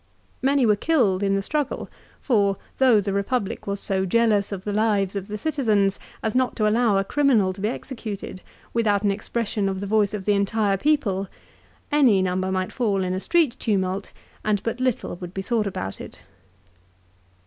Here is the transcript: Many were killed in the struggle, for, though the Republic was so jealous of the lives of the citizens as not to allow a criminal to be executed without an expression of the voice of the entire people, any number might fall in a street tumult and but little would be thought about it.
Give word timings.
Many 0.41 0.65
were 0.65 0.75
killed 0.75 1.21
in 1.21 1.35
the 1.35 1.43
struggle, 1.43 1.87
for, 2.19 2.57
though 2.79 2.99
the 2.99 3.13
Republic 3.13 3.67
was 3.67 3.79
so 3.79 4.03
jealous 4.03 4.51
of 4.51 4.63
the 4.63 4.73
lives 4.73 5.15
of 5.15 5.27
the 5.27 5.37
citizens 5.37 5.99
as 6.23 6.33
not 6.33 6.55
to 6.55 6.67
allow 6.67 6.97
a 6.97 7.03
criminal 7.03 7.53
to 7.53 7.61
be 7.61 7.67
executed 7.69 8.41
without 8.73 9.03
an 9.03 9.11
expression 9.11 9.69
of 9.69 9.79
the 9.79 9.85
voice 9.85 10.15
of 10.15 10.25
the 10.25 10.33
entire 10.33 10.77
people, 10.77 11.27
any 11.91 12.19
number 12.23 12.51
might 12.51 12.73
fall 12.73 13.03
in 13.03 13.13
a 13.13 13.19
street 13.19 13.55
tumult 13.59 14.11
and 14.43 14.63
but 14.63 14.79
little 14.79 15.17
would 15.17 15.35
be 15.35 15.43
thought 15.43 15.67
about 15.67 16.01
it. 16.01 16.23